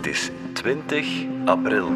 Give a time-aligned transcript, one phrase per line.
[0.00, 1.92] Het is 20 april.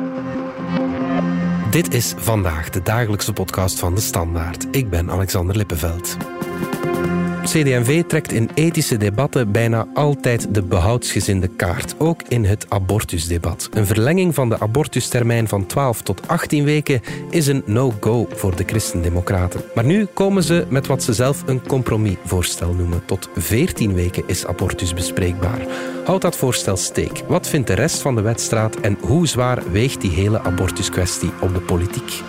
[1.70, 4.66] Dit is vandaag de dagelijkse podcast van de Standaard.
[4.70, 6.16] Ik ben Alexander Lippenveld.
[7.44, 13.68] CD&V trekt in ethische debatten bijna altijd de behoudsgezinde kaart, ook in het abortusdebat.
[13.72, 17.00] Een verlenging van de abortustermijn van 12 tot 18 weken
[17.30, 19.60] is een no-go voor de christendemocraten.
[19.74, 23.04] Maar nu komen ze met wat ze zelf een compromisvoorstel noemen.
[23.04, 25.66] Tot 14 weken is abortus bespreekbaar.
[26.04, 27.22] Houdt dat voorstel steek?
[27.28, 31.54] Wat vindt de rest van de wedstraat en hoe zwaar weegt die hele abortuskwestie op
[31.54, 32.22] de politiek?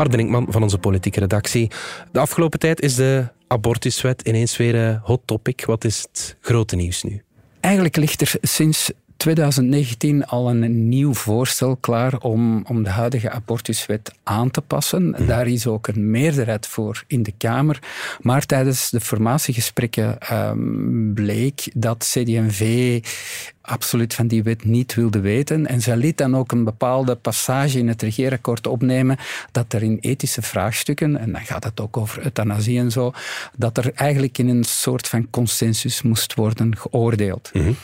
[0.00, 1.70] Bart Brinkman van onze politieke redactie.
[2.12, 5.64] De afgelopen tijd is de abortuswet ineens weer een eh, hot topic.
[5.64, 7.22] Wat is het grote nieuws nu?
[7.60, 14.12] Eigenlijk ligt er sinds 2019 al een nieuw voorstel klaar om, om de huidige abortuswet
[14.22, 15.08] aan te passen.
[15.08, 15.26] Mhm.
[15.26, 17.78] Daar is ook een meerderheid voor in de Kamer.
[18.20, 23.00] Maar tijdens de formatiegesprekken um, bleek dat CD&V
[23.60, 25.66] absoluut van die wet niet wilde weten.
[25.66, 29.16] En zij liet dan ook een bepaalde passage in het regeerakkoord opnemen
[29.52, 33.12] dat er in ethische vraagstukken, en dan gaat het ook over euthanasie en zo,
[33.56, 37.50] dat er eigenlijk in een soort van consensus moest worden geoordeeld.
[37.52, 37.76] Mm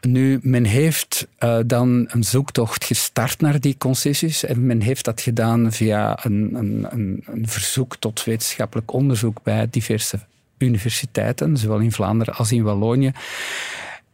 [0.00, 5.20] nu, men heeft uh, dan een zoektocht gestart naar die concessies en men heeft dat
[5.20, 10.18] gedaan via een, een, een, een verzoek tot wetenschappelijk onderzoek bij diverse
[10.58, 13.12] universiteiten, zowel in Vlaanderen als in Wallonië.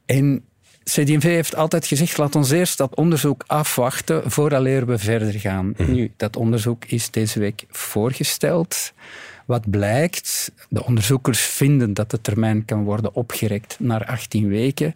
[0.06, 0.44] En
[0.84, 5.74] CD&V heeft altijd gezegd, laat ons eerst dat onderzoek afwachten vooraleer we verder gaan.
[5.76, 5.92] Mhm.
[5.92, 8.92] Nu, dat onderzoek is deze week voorgesteld.
[9.46, 14.94] Wat blijkt, de onderzoekers vinden dat de termijn kan worden opgerekt naar 18 weken.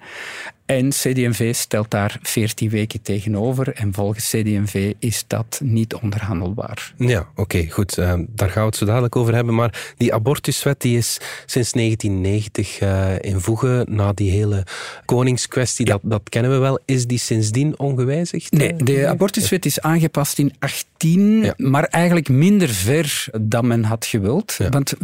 [0.69, 3.73] En CD&V stelt daar 14 weken tegenover.
[3.75, 6.93] En volgens CD&V is dat niet onderhandelbaar.
[6.97, 7.99] Ja, oké, goed.
[7.99, 9.55] Uh, daar gaan we het zo dadelijk over hebben.
[9.55, 13.87] Maar die abortuswet die is sinds 1990 uh, eh, in voegen.
[13.95, 14.67] Na die hele
[15.05, 16.79] koningskwestie, dat, dat kennen we wel.
[16.85, 18.53] Is die sindsdien ongewijzigd?
[18.53, 24.57] Nee, de abortuswet is aangepast in 18, maar eigenlijk minder ver dan men had gewild.
[24.71, 24.95] Want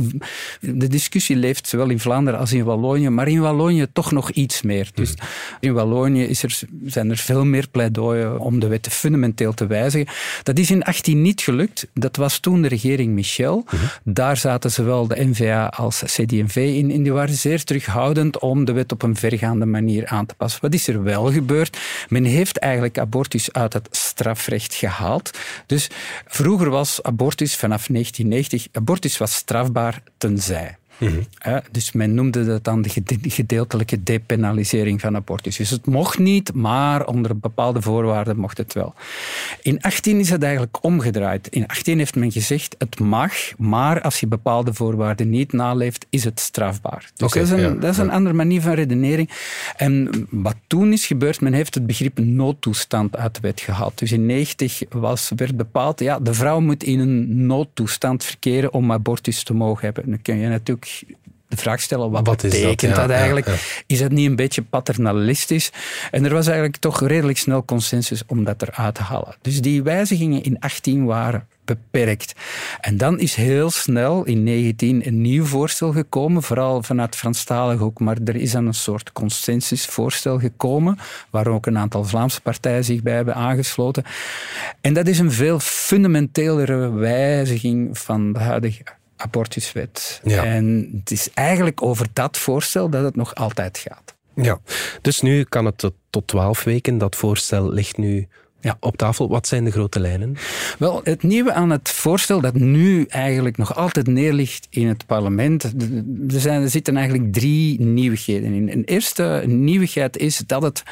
[0.60, 4.62] de discussie leeft zowel in Vlaanderen als in Wallonië, maar in Wallonië toch nog iets
[4.62, 4.90] meer.
[4.94, 5.28] Dus hmm.
[5.60, 10.14] In Wallonië is er, zijn er veel meer pleidooien om de wet fundamenteel te wijzigen.
[10.42, 11.86] Dat is in 18 niet gelukt.
[11.94, 13.64] Dat was toen de regering Michel.
[13.64, 13.84] Mhm.
[14.04, 16.90] Daar zaten zowel de NVA als CD&V in.
[16.90, 20.60] En die waren zeer terughoudend om de wet op een vergaande manier aan te passen.
[20.60, 21.78] Wat is er wel gebeurd?
[22.08, 25.38] Men heeft eigenlijk abortus uit het strafrecht gehaald.
[25.66, 25.90] Dus
[26.26, 30.76] vroeger was abortus vanaf 1990, abortus was strafbaar tenzij.
[30.98, 31.22] Mm
[31.70, 32.90] dus men noemde dat dan de
[33.22, 35.56] gedeeltelijke depenalisering van abortus.
[35.56, 38.94] Dus het mocht niet, maar onder bepaalde voorwaarden mocht het wel.
[39.62, 41.48] In 18 is het eigenlijk omgedraaid.
[41.48, 46.24] In 18 heeft men gezegd, het mag, maar als je bepaalde voorwaarden niet naleeft, is
[46.24, 47.10] het strafbaar.
[47.16, 49.30] Dus dat is, een, dat is een andere manier van redenering.
[49.76, 53.98] En wat toen is gebeurd, men heeft het begrip noodtoestand uit de wet gehaald.
[53.98, 58.92] Dus in 90 was, werd bepaald, ja, de vrouw moet in een noodtoestand verkeren om
[58.92, 60.10] abortus te mogen hebben.
[60.10, 60.83] Dan kun je natuurlijk
[61.48, 63.46] de vraag stellen, wat, wat betekent dat, eigenlijk?
[63.86, 65.72] Is het niet een beetje paternalistisch?
[66.10, 69.36] En er was eigenlijk toch redelijk snel consensus om dat eruit te halen.
[69.40, 72.32] Dus die wijzigingen in 18 waren beperkt.
[72.80, 78.00] En dan is heel snel in 19 een nieuw voorstel gekomen, vooral vanuit Franstalig ook,
[78.00, 80.98] maar er is dan een soort consensusvoorstel gekomen,
[81.30, 84.04] waar ook een aantal Vlaamse partijen zich bij hebben aangesloten.
[84.80, 88.84] En dat is een veel fundamentelere wijziging van de huidige
[89.16, 90.20] abortuswet.
[90.24, 94.14] En het is eigenlijk over dat voorstel dat het nog altijd gaat.
[94.34, 94.60] Ja,
[95.00, 96.98] dus nu kan het tot twaalf weken.
[96.98, 98.28] Dat voorstel ligt nu
[98.64, 98.76] ja.
[98.80, 99.28] op tafel.
[99.28, 100.36] Wat zijn de grote lijnen?
[100.78, 105.62] Wel, het nieuwe aan het voorstel dat nu eigenlijk nog altijd neerligt in het parlement,
[105.64, 108.70] er, zijn, er zitten eigenlijk drie nieuwigheden in.
[108.70, 110.82] Een eerste nieuwigheid is dat, het,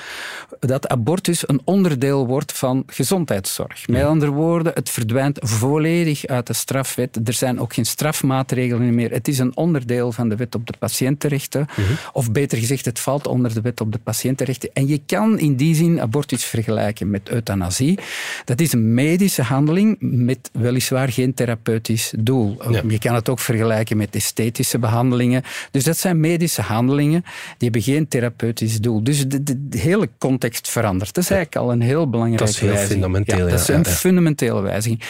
[0.61, 3.89] dat abortus een onderdeel wordt van gezondheidszorg.
[3.89, 7.21] Met andere woorden, het verdwijnt volledig uit de strafwet.
[7.25, 9.11] Er zijn ook geen strafmaatregelen meer.
[9.11, 11.67] Het is een onderdeel van de wet op de patiëntenrechten.
[11.71, 11.93] Mhm.
[12.13, 14.71] Of beter gezegd, het valt onder de wet op de patiëntenrechten.
[14.73, 17.99] En je kan in die zin abortus vergelijken met euthanasie euthanasie.
[18.45, 22.57] Dat is een medische handeling met weliswaar geen therapeutisch doel.
[22.89, 25.43] Je kan het ook vergelijken met esthetische behandelingen.
[25.71, 29.05] Dus dat zijn medische handelingen die hebben geen therapeutisch doel.
[29.05, 31.15] Dus de, de, hele context verandert.
[31.15, 32.71] Dat is eigenlijk al een heel belangrijke wijziging.
[32.71, 33.39] Dat is heel fundamenteel.
[33.39, 35.03] Ja, dat is een fundamentele wijziging.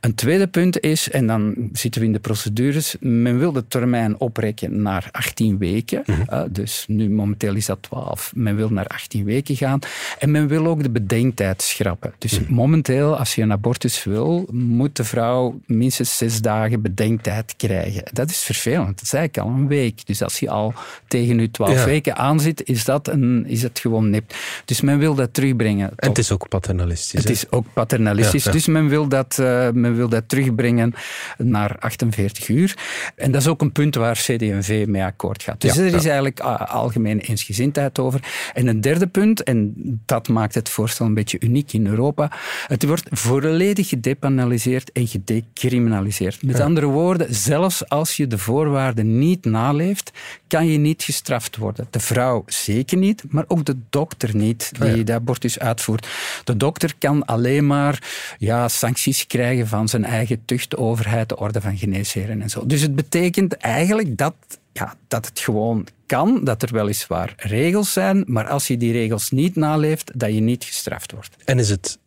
[0.00, 4.20] Een tweede punt is, en dan zitten we in de procedures, men wil de termijn
[4.20, 6.02] oprekken naar 18 weken.
[6.06, 6.46] Mhm.
[6.50, 8.32] dus nu momenteel is dat 12.
[8.34, 9.78] Men wil naar 18 weken gaan.
[10.18, 11.93] En men wil ook de bedenktijd schrappen.
[12.18, 12.54] Dus mhm.
[12.54, 18.02] momenteel, als je een abortus wil, moet de vrouw minstens zes dagen bedenktijd krijgen.
[18.12, 18.86] Dat is vervelend.
[18.86, 20.06] Dat is eigenlijk al een week.
[20.06, 20.74] Dus als je al
[21.08, 24.34] tegen je 12 weken aanzit, is, dat een, is het gewoon nip.
[24.64, 25.92] Dus men wil dat terugbrengen.
[25.96, 27.20] En het is ook paternalistisch.
[27.20, 28.44] Het is ook paternalistisch.
[28.44, 30.94] Dus men wil, dat, uh, men wil dat terugbrengen
[31.38, 32.76] naar 48 uur.
[33.16, 35.60] En dat is ook een punt waar CD&V mee akkoord gaat.
[35.60, 38.20] Dus er is eigenlijk uh, algemeen eensgezindheid over.
[38.54, 39.74] En een derde punt, en
[40.06, 42.30] dat maakt het voorstel een beetje uniek in Europa,
[42.66, 46.42] het wordt volledig gedepanaliseerd en gedecriminaliseerd.
[46.42, 50.10] Met andere woorden, zelfs als je de voorwaarden niet naleeft,
[50.46, 51.86] kan je niet gestraft worden.
[51.90, 56.08] De vrouw zeker niet, maar ook de dokter niet die oh de abortus uitvoert.
[56.44, 58.02] De dokter kan alleen maar
[58.38, 62.66] ja, sancties krijgen van zijn eigen tuchtoverheid, de orde van geneesheren en zo.
[62.66, 64.34] Dus het betekent eigenlijk dat
[64.74, 69.30] ja, dat het gewoon kan, dat er weliswaar regels zijn, maar als je die regels
[69.30, 71.36] niet naleeft, dat je niet gestraft wordt.
[71.44, 71.98] En is het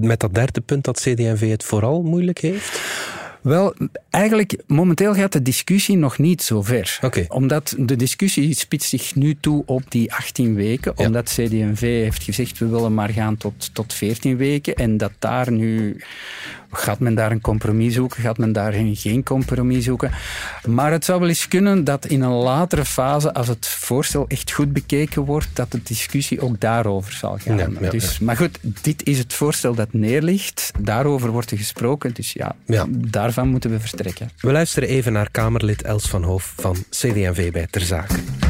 [0.00, 2.80] met dat derde punt dat CD&V het vooral moeilijk heeft?
[3.46, 3.74] Wel,
[4.10, 6.98] eigenlijk momenteel gaat de discussie nog niet zo ver.
[7.02, 7.24] Okay.
[7.28, 10.98] Omdat de discussie spitst zich nu toe op die 18 weken.
[10.98, 14.74] Omdat CD&V heeft gezegd, we willen maar gaan tot, tot 14 weken.
[14.74, 16.00] En dat daar nu
[16.76, 18.22] Gaat men daar een compromis zoeken?
[18.22, 20.10] Gaat men daar geen compromis zoeken?
[20.66, 24.52] Maar het zou wel eens kunnen dat in een latere fase, als het voorstel echt
[24.52, 27.76] goed bekeken wordt, dat de discussie ook daarover zal gaan.
[27.90, 30.70] dus, Maar goed, dit is het voorstel dat neerligt.
[30.78, 32.14] Daarover wordt er gesproken.
[32.14, 32.54] Dus ja,
[32.88, 34.30] daarvan moeten we vertrekken.
[34.40, 38.45] We luisteren even naar Kamerlid Els van Hoof van CD&V bij Ter Zake.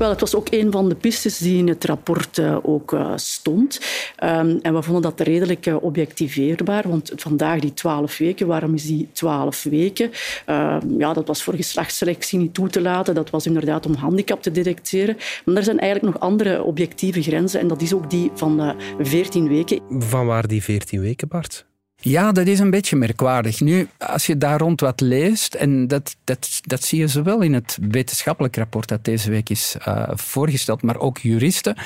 [0.00, 3.12] Wel, het was ook een van de pistes die in het rapport uh, ook uh,
[3.16, 3.80] stond.
[4.24, 8.86] Um, en we vonden dat redelijk uh, objectiveerbaar, want vandaag die twaalf weken, waarom is
[8.86, 10.10] die twaalf weken?
[10.46, 14.42] Ehm, ja, dat was voor geslachtsselectie niet toe te laten, dat was inderdaad om handicap
[14.42, 15.16] te detecteren.
[15.44, 19.48] Maar er zijn eigenlijk nog andere objectieve grenzen en dat is ook die van veertien
[19.48, 19.80] weken.
[19.88, 21.68] Van waar die veertien weken, Bart?
[22.00, 23.60] Ja, dat is een beetje merkwaardig.
[23.60, 27.52] Nu, als je daar rond wat leest, en dat, dat, dat zie je zowel in
[27.52, 31.76] het wetenschappelijk rapport dat deze week is uh, voorgesteld, maar ook juristen.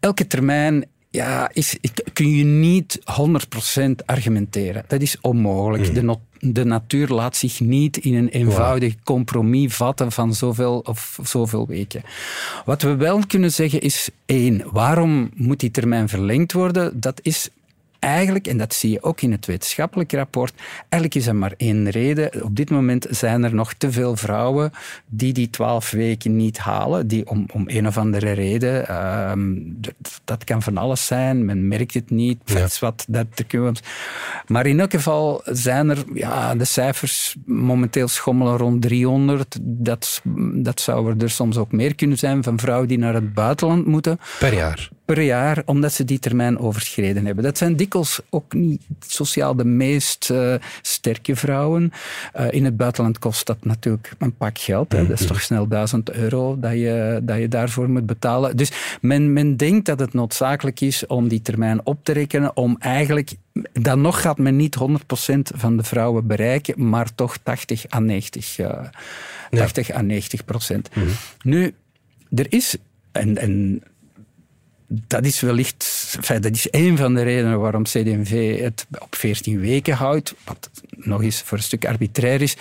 [0.00, 0.84] Elke termijn
[1.14, 1.76] ja, is,
[2.12, 4.84] kun je niet 100% argumenteren.
[4.88, 5.88] Dat is onmogelijk.
[5.88, 5.94] Mm.
[5.94, 11.66] De, de, natuur laat zich niet in een eenvoudig compromis vatten van zoveel of zoveel
[11.66, 12.02] weken.
[12.64, 17.00] Wat we wel kunnen zeggen is één, waarom moet die termijn verlengd worden?
[17.00, 17.48] Dat is
[18.04, 20.52] eigenlijk, en dat zie je ook in het wetenschappelijk rapport,
[20.88, 22.42] eigenlijk is er maar één reden.
[22.42, 24.72] Op dit moment zijn er nog te veel vrouwen
[25.06, 29.54] die die twaalf weken niet halen, die om, om een of andere reden, ehm,
[30.24, 32.66] dat kan van alles zijn, men merkt het niet, ja.
[32.80, 33.26] wat, dat,
[34.46, 40.20] maar in elk geval zijn er, ja, de cijfers momenteel schommelen rond 300, dat,
[40.54, 44.18] dat zou er soms ook meer kunnen zijn van vrouwen die naar het buitenland moeten.
[44.38, 44.88] Per jaar?
[45.04, 47.44] Per jaar, omdat ze die termijn overschreden hebben.
[47.44, 51.92] Dat zijn dikwijls ook niet sociaal de meest uh, sterke vrouwen.
[52.36, 54.92] Uh, in het buitenland kost dat natuurlijk een pak geld.
[54.92, 55.06] Hè.
[55.06, 58.56] Dat is toch snel duizend euro dat je, dat je daarvoor moet betalen.
[58.56, 62.76] Dus men, men denkt dat het noodzakelijk is om die termijn op te rekenen, om
[62.78, 63.34] eigenlijk
[63.72, 64.84] dan nog gaat men niet 100%
[65.54, 68.68] van de vrouwen bereiken, maar toch 80 à 90, uh,
[69.50, 69.94] 80 ja.
[69.94, 70.90] à 90 procent.
[70.94, 71.12] Mm -hmm.
[71.42, 71.74] Nu,
[72.34, 72.76] er is,
[73.12, 73.82] en, en
[74.86, 79.60] dat is wellicht, enfin, dat is een van de redenen waarom CD&V het op 14
[79.60, 82.56] weken houdt, wat nog eens voor een stuk arbitrair is.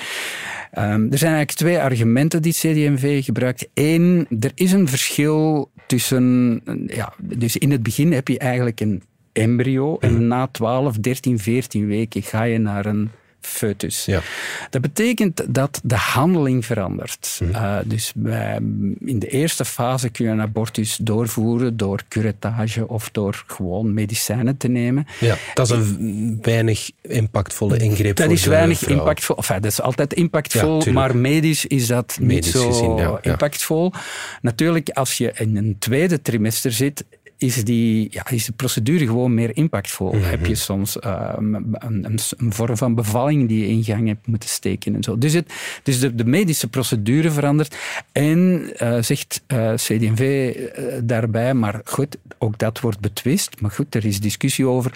[0.77, 3.67] Um, er zijn eigenlijk twee argumenten die CD&V gebruikt.
[3.73, 9.03] Eén, er is een verschil tussen, ja, dus in het begin heb je eigenlijk een
[9.31, 10.27] embryo en mhm.
[10.27, 13.11] na 12, 13, 14 weken ga je naar een
[13.47, 14.05] foetus.
[14.05, 14.21] Ja.
[14.69, 17.39] Dat betekent dat de handeling verandert.
[17.41, 17.51] Mhm.
[17.51, 18.55] Uh, dus bij,
[18.99, 24.57] in de eerste fase kun je een abortus doorvoeren door curettage of door gewoon medicijnen
[24.57, 25.07] te nemen.
[25.19, 29.35] Ja, dat is een weinig impactvolle ingreep Dat is weinig impactvol.
[29.35, 33.93] Enfin, dat is altijd impactvol, maar medisch is dat niet zo impactvol.
[34.41, 37.05] Natuurlijk, als je in een tweede trimester zit,
[37.43, 40.13] is, die, ja, is de procedure gewoon meer impactvol.
[40.13, 40.23] Mhm.
[40.23, 44.49] Heb je soms ehm, een, een, vorm van bevalling die je in gang hebt moeten
[44.49, 45.17] steken en zo.
[45.17, 47.75] Dus, het, dus de, de medische procedure verandert.
[48.11, 50.55] En uh, zegt uh, eh, CD&V
[51.03, 53.61] daarbij, maar goed, ook dat wordt betwist.
[53.61, 54.91] Maar goed, er is discussie over.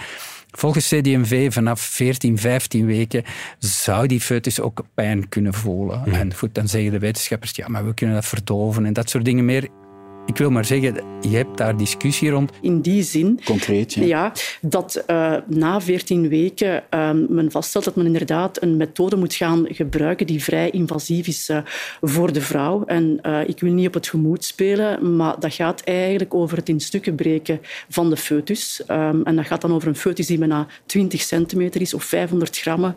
[0.52, 3.24] Volgens CD&V vanaf 14, 15 weken
[3.60, 6.00] zou die foetus ook pijn kunnen voelen.
[6.00, 6.14] Mhm.
[6.14, 9.26] En goed, dan zeggen de wetenschappers, ja, maar we kunnen dat verdoven en dat soort
[9.26, 9.70] dingen meer.
[10.28, 12.52] Ik wil maar zeggen, je hebt daar discussie rond.
[12.62, 13.40] In die zin.
[13.46, 14.04] Concreet, ja.
[14.04, 14.32] ja
[14.62, 19.66] dat uh, na 14 weken uh, men vaststelt dat men inderdaad een methode moet gaan
[19.70, 21.58] gebruiken die vrij invasief is uh,
[22.02, 22.84] voor de vrouw.
[22.86, 26.80] En ik wil niet op het gemoed spelen, maar dat gaat eigenlijk over het in
[26.80, 28.82] stukken breken van de foetus.
[28.92, 32.58] Um, en dat gaat dan over een foetus die bijna 20 centimeter is of 500
[32.58, 32.96] grammen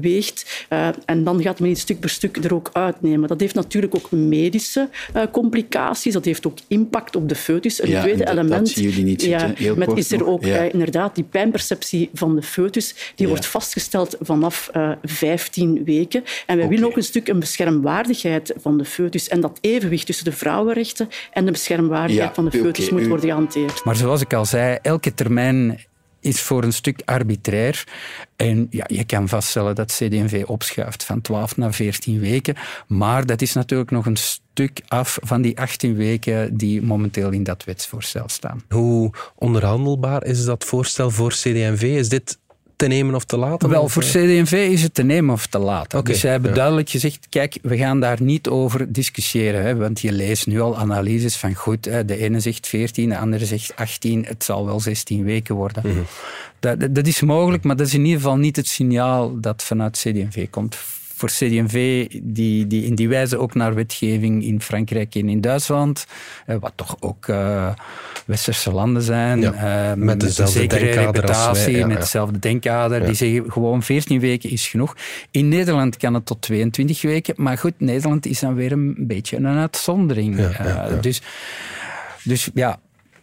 [0.00, 0.66] weegt.
[1.04, 3.28] en dan gaat men die stuk per stuk er ook uitnemen.
[3.28, 4.88] Dat heeft natuurlijk ook medische
[5.30, 6.12] complicaties.
[6.12, 7.82] Dat heeft ook impact op de foetus.
[7.82, 11.24] Een tweede element dat zien jullie niet ja, met is er ook uh, inderdaad die
[11.24, 13.12] pijnperceptie van de foetus.
[13.14, 16.24] Die wordt vastgesteld vanaf uh, eh, 15 weken.
[16.46, 19.28] En wij willen ook een stuk een beschermwaardigheid van de foetus.
[19.28, 23.84] En dat evenwicht tussen de vrouwenrechten en de beschermwaardigheid van de foetus moet worden gehanteerd.
[23.84, 25.78] Maar zoals ik al zei, elke termijn
[26.20, 27.84] is voor een stuk arbitrair.
[28.36, 32.56] En ja, je kan vaststellen dat CD&V opschuift van 12 naar 14 weken.
[32.86, 37.42] Maar dat is natuurlijk nog een stuk af van die 18 weken die momenteel in
[37.42, 38.62] dat wetsvoorstel staan.
[38.68, 41.82] Hoe onderhandelbaar is dat voorstel voor CD&V?
[41.82, 42.38] Is dit
[42.80, 43.68] te nemen of te laten?
[43.68, 44.08] Wel, voor eh?
[44.08, 46.04] CD&V is het te nemen of te laten.
[46.04, 49.62] dus zij hebben duidelijk gezegd, kijk, we gaan daar niet over discussiëren.
[49.62, 53.46] Hè, want je leest nu al analyses van, goed, de ene zegt 14, de andere
[53.46, 55.82] zegt 18, het zal wel 16 weken worden.
[55.86, 56.00] Mhm.
[56.60, 59.96] dat, dat is mogelijk, maar dat is in ieder geval niet het signaal dat vanuit
[59.98, 60.76] CD&V komt
[61.20, 66.06] voor CD&V, die, die in die wijze ook naar wetgeving in Frankrijk en in Duitsland,
[66.46, 67.68] eh, wat toch ook uh,
[68.26, 74.20] westerse landen zijn, uh, met, dezelfde reputatie, ja, met hetzelfde denkkader, die zeggen gewoon 14
[74.20, 74.96] weken is genoeg.
[75.30, 79.36] In Nederland kan het tot 22 weken, maar goed, Nederland is dan weer een beetje
[79.36, 80.56] een uitzondering.
[81.00, 81.22] Dus,
[82.22, 82.80] dus ja,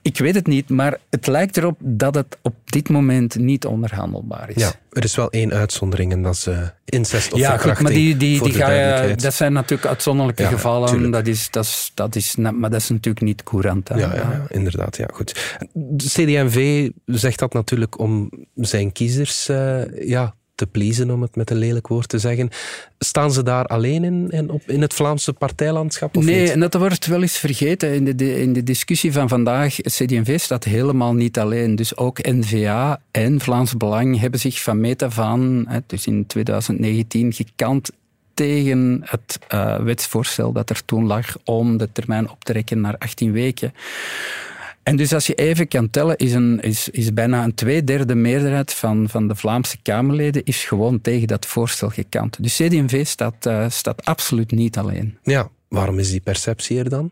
[0.07, 4.49] ik weet het niet, maar het lijkt erop dat het op dit moment niet onderhandelbaar
[4.49, 4.61] is.
[4.61, 7.91] Ja, er is wel één uitzondering en dat is uh, incest of ja, goed, maar
[7.91, 11.11] die, die, die ga je, dat zijn natuurlijk uitzonderlijke gevallen.
[11.11, 13.89] Dat is, dat, is, dat is, maar dat is natuurlijk niet courant.
[13.89, 14.97] Ja, ja, ja, inderdaad.
[14.97, 15.57] Ja, goed.
[15.73, 21.49] De CD&V zegt dat natuurlijk om zijn kiezers uh, ja, te pleasen, om het met
[21.49, 22.49] een lelijk woord te zeggen.
[22.99, 26.17] Staan ze daar alleen in, in, op, in het Vlaamse partijlandschap?
[26.17, 27.93] Of nee, en dat wordt wel eens vergeten.
[27.93, 31.75] In de, in de discussie van vandaag, CD&V staat helemaal niet alleen.
[31.75, 37.33] Dus ook N-VA en Vlaams Belang hebben zich van meet af aan, dus in 2019,
[37.33, 37.89] gekant
[38.33, 42.95] tegen het uh, wetsvoorstel dat er toen lag om de termijn op te rekken naar
[42.97, 43.73] 18 weken.
[44.87, 48.73] En dus als je even kan tellen, is, een, is, is bijna een tweederde meerderheid
[48.73, 52.43] van, van de Vlaamse Kamerleden is gewoon tegen dat voorstel gekant.
[52.43, 55.17] Dus CD&V staat, uh, staat absoluut niet alleen.
[55.23, 57.11] Ja, waarom is die perceptie er dan?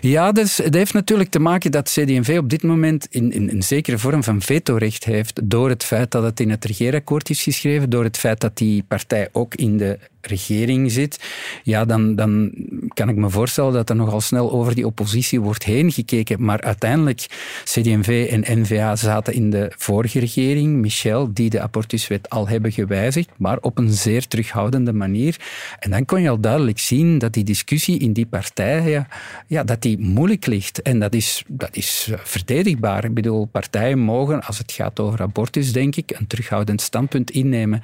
[0.00, 3.62] Ja, dus, het heeft natuurlijk te maken dat CD&V op dit moment in, in een
[3.62, 7.90] zekere vorm van vetorecht heeft door het feit dat het in het regeerakkoord is geschreven,
[7.90, 11.20] door het feit dat die partij ook in de regering zit,
[11.62, 12.52] ja, dan, dan
[12.94, 16.44] kan ik me voorstellen dat er nogal snel over die oppositie wordt heen gekeken.
[16.44, 17.26] Maar uiteindelijk,
[17.64, 23.30] CD&V en N-VA zaten in de vorige regering, Michel, die de abortuswet al hebben gewijzigd,
[23.36, 25.36] maar op een zeer terughoudende manier.
[25.78, 29.06] En dan kon je al duidelijk zien dat die discussie in die partij,
[29.46, 30.82] ja, dat die moeilijk ligt.
[30.82, 33.04] En dat is, dat is verdedigbaar.
[33.04, 37.82] Ik bedoel, partijen mogen, als het gaat over abortus, denk ik, een terughoudend standpunt innemen.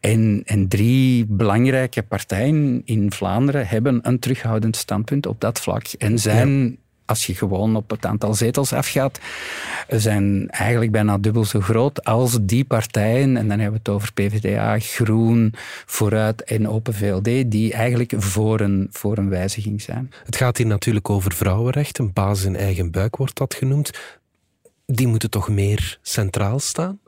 [0.00, 5.86] En, en drie belangrijke belangrijke partijen in Vlaanderen hebben een terughoudend standpunt op dat vlak.
[5.86, 9.20] En zijn als je gewoon op het aantal zetels afgaat,
[9.88, 14.12] zijn eigenlijk bijna dubbel zo groot als die partijen, en dan hebben we het over
[14.12, 15.54] PvdA, Groen,
[15.86, 20.12] Vooruit en Open VLD, die eigenlijk voor een, voor een wijziging zijn.
[20.24, 23.90] Het gaat hier natuurlijk over vrouwenrechten, basis in eigen buik wordt dat genoemd.
[24.86, 26.98] Die moeten toch meer centraal staan?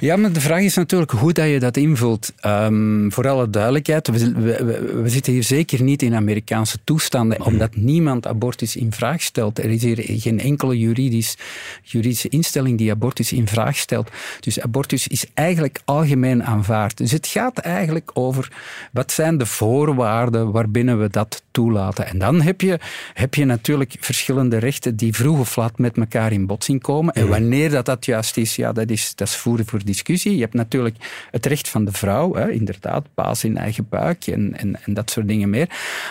[0.00, 2.32] Ja, maar de vraag is natuurlijk hoe dat je dat invult.
[2.46, 7.48] Um, voor alle duidelijkheid, we, we, we, zitten hier zeker niet in Amerikaanse toestanden, mhm.
[7.48, 9.58] omdat niemand abortus in vraag stelt.
[9.58, 11.36] Er is hier geen enkele juridisch,
[11.82, 14.10] juridische instelling die abortus in vraag stelt.
[14.40, 16.96] Dus abortus is eigenlijk algemeen aanvaard.
[16.96, 18.52] Dus het gaat eigenlijk over
[18.92, 22.06] wat zijn de voorwaarden waarbinnen we dat toelaten.
[22.06, 22.78] En dan heb je,
[23.14, 27.14] heb je natuurlijk verschillende rechten die vroeg of laat met elkaar in botsing komen.
[27.14, 27.30] En mhm.
[27.30, 30.34] wanneer dat, dat juist is, ja, dat is, dat is voeren voor discussie.
[30.34, 30.96] Je hebt natuurlijk
[31.30, 35.10] het recht van de vrouw, hè, inderdaad, baas in eigen buik en, en, en dat
[35.10, 35.68] soort dingen meer.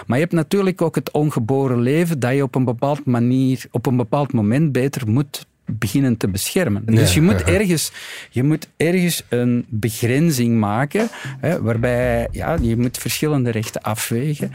[0.07, 3.86] Maar je hebt natuurlijk ook het ongeboren leven dat je op een bepaald manier, op
[3.86, 6.85] een bepaald moment beter moet beginnen te beschermen.
[6.85, 7.91] Dus je moet, ergens,
[8.29, 11.09] je moet ergens een begrenzing maken,
[11.39, 14.51] hè, waarbij ja, je moet verschillende rechten afwegen.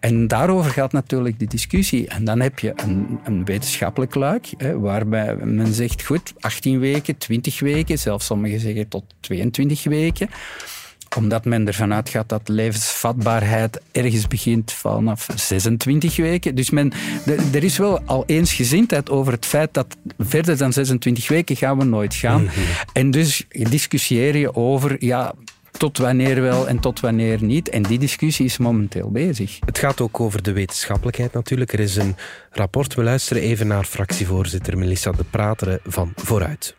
[0.00, 2.08] En daarover gaat natuurlijk de discussie.
[2.08, 7.18] En dan heb je een, een wetenschappelijk luik, hè, waarbij men zegt, goed, 18 weken,
[7.18, 10.28] 20 weken, zelfs sommigen zeggen tot 22 weken
[11.16, 16.54] omdat men ervan uitgaat dat levensvatbaarheid ergens begint vanaf 26 weken.
[16.54, 16.92] Dus men,
[17.52, 21.84] er is wel al eensgezindheid over het feit dat verder dan 26 weken gaan we
[21.84, 22.42] nooit gaan.
[22.42, 22.52] Mhm.
[22.92, 25.34] En dus discussieer je over, ja,
[25.78, 27.68] tot wanneer wel en tot wanneer niet.
[27.68, 29.58] En die discussie is momenteel bezig.
[29.64, 31.72] Het gaat ook over de wetenschappelijkheid natuurlijk.
[31.72, 32.16] Er is een
[32.50, 32.94] rapport.
[32.94, 36.76] We luisteren even naar fractievoorzitter Melissa de Prateren van Vooruit.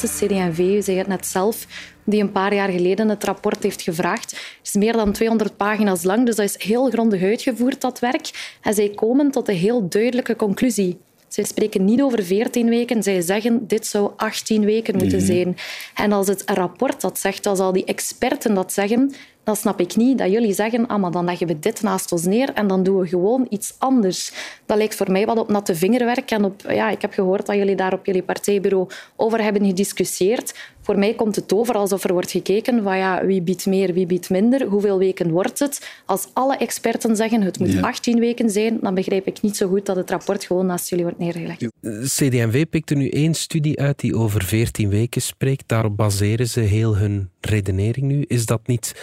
[0.00, 1.66] De CD&V, u zei het net zelf,
[2.04, 4.30] die een paar jaar geleden het rapport heeft gevraagd.
[4.30, 8.56] Het is meer dan 200 pagina's lang, dus dat is heel grondig uitgevoerd, dat werk.
[8.62, 10.98] En zij komen tot een heel duidelijke conclusie.
[11.28, 15.26] Zij spreken niet over 14 weken, zij zeggen dit zou 18 weken moeten mhm.
[15.26, 15.56] zijn.
[15.94, 19.14] En als het rapport dat zegt, als al die experten dat zeggen,
[19.46, 22.24] dan snap ik niet dat jullie zeggen, ah, maar dan leggen we dit naast ons
[22.24, 24.32] neer en dan doen we gewoon iets anders.
[24.66, 26.30] Dat lijkt voor mij wat op natte vingerwerk.
[26.30, 30.54] En op, ja, ik heb gehoord dat jullie daar op jullie partijbureau over hebben gediscussieerd.
[30.80, 34.06] Voor mij komt het over alsof er wordt gekeken van ja, wie biedt meer, wie
[34.06, 36.02] biedt minder, hoeveel weken wordt het.
[36.06, 39.86] Als alle experten zeggen het moet 18 weken zijn, dan begrijp ik niet zo goed
[39.86, 41.66] dat het rapport gewoon naast jullie wordt neergelegd.
[42.02, 45.64] CD&V pikt er nu één studie uit die over 14 weken spreekt.
[45.66, 48.24] Daarop baseren ze heel hun redenering nu.
[48.26, 48.94] Is dat niet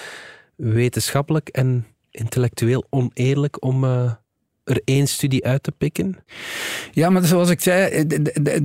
[0.64, 4.12] wetenschappelijk en intellectueel oneerlijk om uh,
[4.64, 6.18] er één studie uit te pikken?
[6.92, 8.06] Ja, maar zoals ik zei,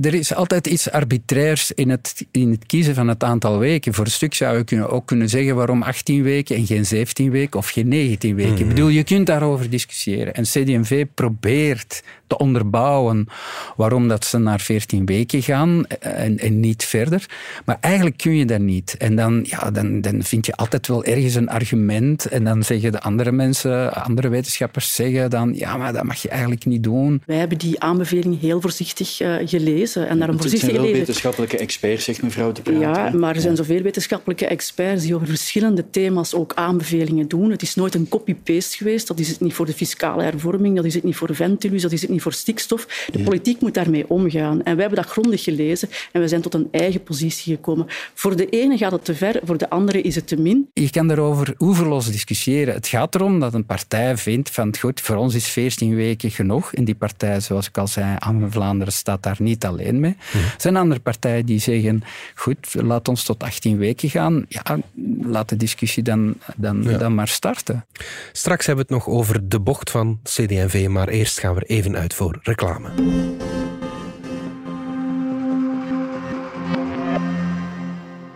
[0.01, 3.93] er is altijd iets arbitrairs in het, in het kiezen van het aantal weken.
[3.93, 7.31] Voor een stuk zou je kunnen, ook kunnen zeggen waarom 18 weken en geen 17
[7.31, 8.53] weken of geen 19 weken.
[8.53, 8.67] Ik mhm.
[8.67, 10.33] bedoel, je kunt daarover discussiëren.
[10.33, 13.27] En CD&V probeert te onderbouwen
[13.75, 17.25] waarom dat ze naar 14 weken gaan en, en, niet verder.
[17.65, 18.97] Maar eigenlijk kun je dat niet.
[18.97, 22.91] En dan, ja, dan, dan vind je altijd wel ergens een argument en dan zeggen
[22.91, 27.21] de andere mensen, andere wetenschappers zeggen dan, ja, maar dat mag je eigenlijk niet doen.
[27.25, 30.07] Wij hebben die aanbeveling heel voorzichtig uh, gelezen.
[30.07, 32.79] En daarom voorzichtig zijn wel wetenschappelijke experts, zegt mevrouw de Praat.
[32.79, 37.51] Ja, maar er zijn zoveel wetenschappelijke experts die over verschillende thema's ook aanbevelingen doen.
[37.51, 39.07] Het is nooit een copy-paste geweest.
[39.07, 41.91] Dat is het niet voor de fiscale hervorming, dat is het niet voor Ventilus, dat
[41.91, 43.07] is het niet voor stikstof.
[43.11, 44.63] De politiek moet daarmee omgaan.
[44.63, 47.85] En wij hebben dat grondig gelezen en we zijn tot een eigen positie gekomen.
[48.13, 50.69] Voor de ene gaat het te ver, voor de andere is het te min.
[50.73, 52.73] Je kan daarover oeverloos discussiëren.
[52.73, 56.73] Het gaat erom dat een partij vindt van goed, voor ons is 14 weken genoeg.
[56.73, 60.15] En die partij, zoals ik al zei, Anne Vlaanderen staat daar niet alleen mee.
[60.33, 62.03] Er zijn andere partijen die zeggen,
[62.35, 64.45] goed, laat ons tot 18 weken gaan.
[64.47, 64.79] Ja,
[65.21, 67.85] laat de discussie dan, dan, dan maar starten.
[68.31, 71.67] Straks hebben we het nog over de bocht van CD&V, maar eerst gaan we er
[71.67, 72.89] even uit voor reclame.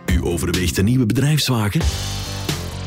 [0.06, 1.80] U overweegt een nieuwe bedrijfswagen?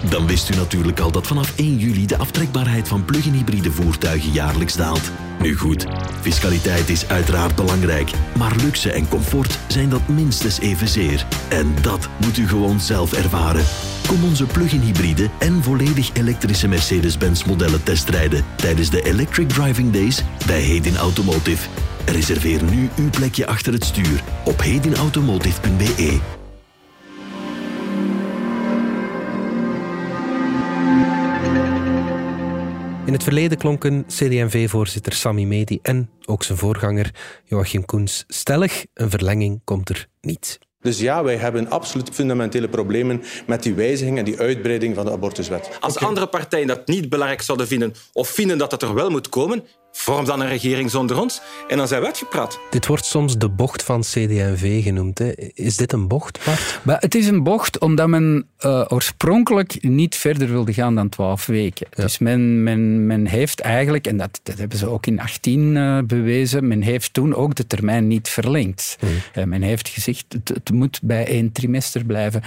[0.10, 4.32] Dan wist u natuurlijk al dat vanaf 1 juli de aftrekbaarheid van plug-in hybride voertuigen
[4.32, 5.12] jaarlijks daalt.
[5.41, 5.86] Nu goed,
[6.21, 11.26] fiscaliteit is uiteraard belangrijk, maar luxe en comfort zijn dat minstens evenzeer.
[11.50, 13.63] En dat moet u gewoon zelf ervaren.
[14.08, 20.24] Kom onze plug-in hybride en volledig elektrische Mercedes-Benz modellen testrijden tijdens de Electric Driving Days
[20.46, 21.70] bij Hedin Automotive.
[22.06, 26.20] Reserveer nu uw plekje achter het stuur op hedinautomotive.be.
[33.06, 37.12] In het verleden klonken CD&V-voorzitter Sami Medi en ook zijn voorganger
[37.43, 38.86] Joachim Koens stellig.
[38.93, 40.60] Een verlenging komt er niet.
[40.79, 45.11] Dus ja, wij hebben absoluut fundamentele problemen met die wijziging en die uitbreiding van de
[45.11, 45.77] abortuswet.
[45.79, 49.29] Als andere partijen dat niet belangrijk zouden vinden of vinden dat het er wel moet
[49.29, 49.63] komen,
[49.97, 52.60] vorm dan een regering zonder ons en dan zijn we uitgepraat.
[52.69, 55.19] Dit wordt soms de bocht van CD&V genoemd.
[55.19, 55.31] Hè.
[55.53, 56.79] Is dit een bocht, Bart?
[56.83, 61.45] Maar het is een bocht omdat men uh, oorspronkelijk niet verder wilde gaan dan 12
[61.45, 61.88] weken.
[61.95, 65.97] Dus men, men, men heeft eigenlijk, en dat, dat hebben ze ook in 18 uh,
[65.97, 68.97] eh, bewezen, men heeft toen ook de termijn niet verlengd.
[68.99, 69.10] Hmm.
[69.36, 72.41] Uh, men heeft gezegd, het, het, moet bij één trimester blijven.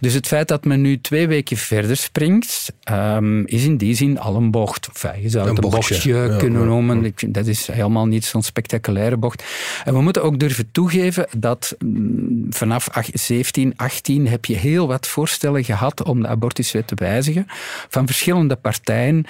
[0.00, 4.18] Dus het feit dat men nu twee weken verder springt, um, is in die zin
[4.18, 4.88] al een bocht.
[4.88, 6.91] Enfin, je zou het een, bochtje, bochtje kunnen noemen
[7.28, 9.44] Dat is helemaal niet zo'n spectaculaire bocht.
[9.84, 15.06] En we moeten ook durven toegeven dat mm, vanaf 17, 18 heb je heel wat
[15.06, 17.46] voorstellen gehad om de abortuswet te wijzigen
[17.88, 19.24] van verschillende partijen.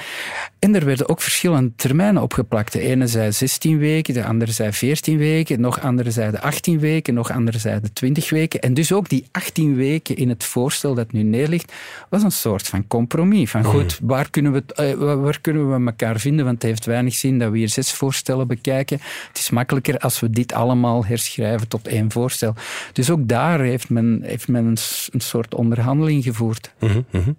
[0.58, 2.72] En er werden ook verschillende termijnen opgeplakt.
[2.72, 7.14] De ene zei 16 weken, de andere zei 14 weken, nog andere zeiden 18 weken,
[7.14, 8.60] nog andere zeiden 20 weken.
[8.60, 11.72] En dus ook die 18 weken in het voorstel dat nu neerligt,
[12.08, 13.50] was een soort van compromis.
[13.50, 14.08] Van goed, mm.
[14.08, 16.44] waar kunnen we, eh, waar kunnen we elkaar vinden?
[16.44, 19.00] Want het heeft weinig zin dat we hier zes voorstellen bekijken.
[19.28, 22.54] Het is makkelijker als we dit allemaal herschrijven tot één voorstel.
[22.92, 24.76] Dus ook daar heeft men, heeft men een,
[25.10, 26.72] een soort onderhandeling gevoerd.
[26.78, 27.36] Mm -hmm.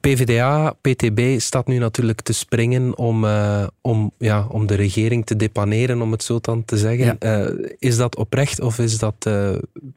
[0.00, 5.36] PvdA, PTB staat nu natuurlijk te springen om, uh, om, ja, om de regering te
[5.36, 7.16] depaneren, om het zo dan te zeggen.
[7.20, 7.40] Ja.
[7.40, 9.50] Uh, is dat oprecht of is dat uh,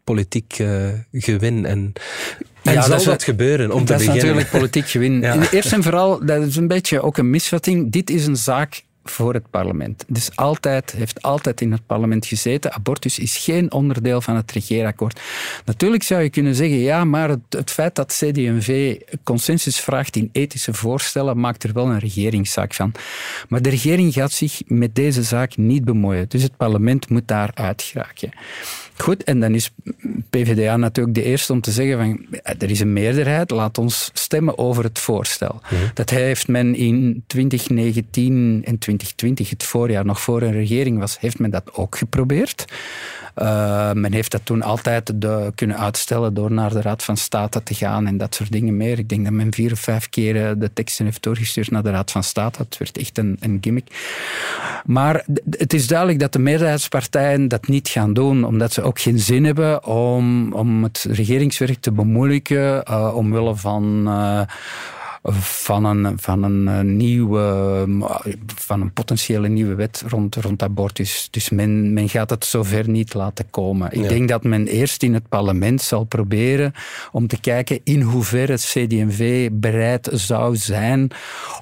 [0.03, 0.63] politiek
[1.11, 1.65] gewin?
[1.65, 1.93] En
[2.63, 4.05] en ja, zal dat, dat gebeuren om te beginnen?
[4.05, 5.19] Dat is natuurlijk politiek gewin.
[5.21, 5.51] Ja.
[5.51, 7.91] Eerst en vooral, dat is een beetje ook een misvatting.
[7.91, 10.05] Dit is een zaak voor het parlement.
[10.07, 12.73] Dus altijd, heeft altijd in het parlement gezeten.
[12.73, 15.21] Abortus is geen onderdeel van het regeerakkoord.
[15.65, 20.29] Natuurlijk zou je kunnen zeggen, ja, maar het, het feit dat CD&V consensus vraagt in
[20.31, 22.91] ethische voorstellen, maakt er wel een regeringszaak van.
[23.49, 26.29] Maar de regering gaat zich met deze zaak niet bemoeien.
[26.29, 28.31] Dus het parlement moet daar uitgeraken.
[29.01, 29.71] Goed, en dan is
[30.29, 34.57] PvdA natuurlijk de eerste om te zeggen van er is een meerderheid, laat ons stemmen
[34.57, 35.61] over het voorstel.
[35.63, 35.75] Mhm.
[35.93, 41.39] Dat heeft men in 2019 en 2020, het voorjaar nog voor een regering was, heeft
[41.39, 42.65] men dat ook geprobeerd.
[43.35, 47.63] Uh, men heeft dat toen altijd de, kunnen uitstellen door naar de Raad van State
[47.63, 48.99] te gaan en dat soort dingen meer.
[48.99, 52.11] Ik denk dat men vier of vijf keer de teksten heeft doorgestuurd naar de Raad
[52.11, 52.57] van State.
[52.57, 53.87] Dat werd echt een, een gimmick.
[54.85, 59.19] Maar het is duidelijk dat de meerderheidspartijen dat niet gaan doen, omdat ze ook geen
[59.19, 64.03] zin hebben om, om het regeringswerk te bemoeilijken, uh, omwille van...
[64.07, 64.41] Uh,
[65.23, 67.85] van een, van een eh, nieuwe,
[68.55, 71.27] van een potentiële nieuwe wet rond, rond abortus.
[71.31, 73.91] Dus men, men gaat het zover niet laten komen.
[73.91, 76.73] Ik denk dat men eerst in het parlement zal proberen
[77.11, 81.11] om te kijken in hoeverre het CD&V bereid zou zijn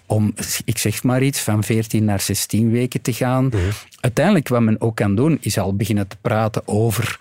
[0.05, 0.33] om,
[0.65, 3.45] ik zeg maar iets, van 14 naar 16 weken te gaan.
[3.45, 3.57] Mhm.
[3.99, 7.19] Uiteindelijk wat men ook kan doen, is al beginnen te praten over,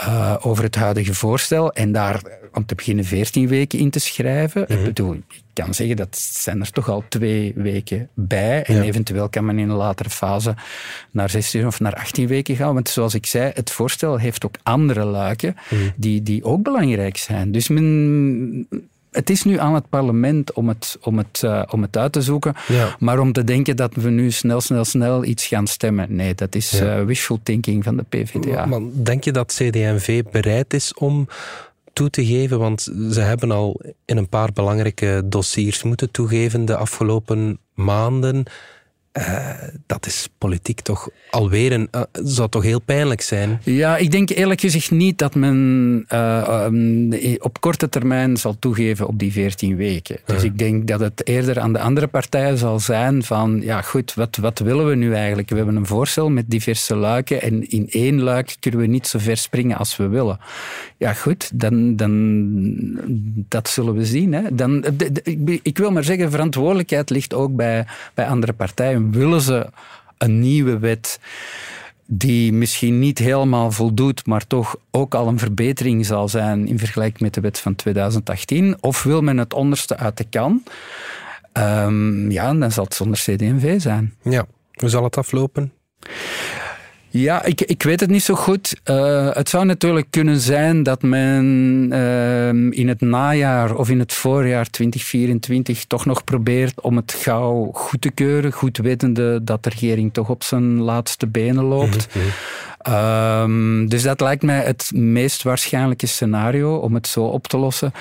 [0.00, 2.20] uh, over het huidige voorstel en daar
[2.56, 4.62] om te beginnen 14 weken in te schrijven.
[4.62, 4.84] Ik mhm.
[4.84, 9.44] bedoel, ik kan zeggen dat zijn er toch al twee weken bij en eventueel kan
[9.44, 10.54] men in een latere fase
[11.10, 12.74] naar 16 of naar 18 weken gaan.
[12.74, 15.88] Want zoals ik zei, het voorstel heeft ook andere luiken mhm.
[15.96, 17.52] die, die ook belangrijk zijn.
[17.52, 18.68] Dus men
[19.16, 22.22] het is nu aan het parlement om het, om het, uh, om het uit te
[22.22, 22.54] zoeken.
[22.68, 22.96] Ja.
[22.98, 26.16] Maar om te denken dat we nu snel, snel, snel iets gaan stemmen.
[26.16, 26.98] Nee, dat is ja.
[26.98, 28.66] uh, wishful thinking van de PvdA.
[28.66, 31.28] Maar denk je dat CD&V bereid is om
[31.96, 32.58] toe te geven?
[32.58, 38.44] Want ze hebben al in een paar belangrijke dossiers moeten toegeven de afgelopen maanden.
[39.18, 39.48] Uh,
[39.86, 41.88] dat is politiek toch alweer een.
[41.94, 43.60] Uh, zou toch heel pijnlijk zijn?
[43.62, 49.06] Ja, ik denk eerlijk gezegd niet dat men uh, um, op korte termijn zal toegeven
[49.06, 50.18] op die 14 weken.
[50.24, 53.60] Dus ik denk dat het eerder aan de andere partijen zal zijn van.
[53.62, 55.48] Ja, goed, wat, wat willen we nu eigenlijk?
[55.50, 59.18] We hebben een voorstel met diverse luiken en in één luik kunnen we niet zo
[59.18, 60.38] ver springen als we willen.
[60.96, 61.96] Ja, goed, dan.
[61.96, 62.14] dan
[63.48, 64.32] dat zullen we zien.
[64.32, 64.54] Hè.
[64.54, 64.84] Dan,
[65.62, 69.66] ik wil maar zeggen, verantwoordelijkheid ligt ook bij, bij andere partijen willen ze
[70.18, 71.20] een nieuwe wet
[72.06, 77.20] die misschien niet helemaal voldoet, maar toch ook al een verbetering zal zijn in vergelijking
[77.20, 78.76] met de wet van 2018?
[78.80, 80.62] Of wil men het onderste uit de kan?
[81.52, 84.14] Um, ja, dan zal het zonder CD&V zijn.
[84.22, 85.72] Ja, hoe zal het aflopen?
[87.16, 88.80] Ja, ik, ik weet het niet zo goed.
[88.84, 91.44] Uh, het zou natuurlijk kunnen zijn dat men
[91.92, 97.70] uh, in het najaar of in het voorjaar 2024 toch nog probeert om het gauw
[97.72, 102.08] goed te keuren, goed wetende dat de regering toch op zijn laatste benen loopt.
[102.14, 102.22] Mm
[102.82, 103.88] -hmm.
[103.88, 107.92] dus dat lijkt mij het meest waarschijnlijke scenario om het zo op te lossen.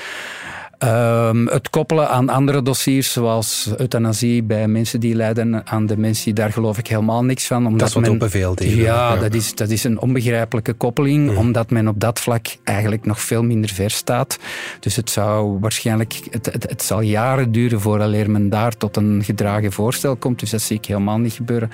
[0.86, 6.52] Um, het koppelen aan andere dossiers, zoals euthanasie bij mensen die lijden aan dementie, daar
[6.52, 7.58] geloof ik helemaal niks van.
[7.58, 11.38] Omdat dat is wat men, ja, ja, Dat, is, dat is een onbegrijpelijke koppeling, mm.
[11.38, 14.40] omdat men op dat vlak eigenlijk nog veel minder ver staat.
[14.80, 19.24] Dus het zou waarschijnlijk, het, het, het zal jaren duren voordat men daar tot een
[19.24, 20.40] gedragen voorstel komt.
[20.40, 21.72] Dus dat zie ik helemaal niet gebeuren.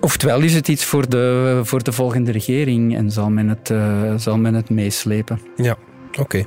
[0.00, 4.14] Oftewel is het iets voor de, voor de volgende regering en zal men het, uh,
[4.16, 5.40] zal men het meeslepen.
[5.56, 5.76] Ja,
[6.10, 6.20] oké.
[6.20, 6.46] Okay.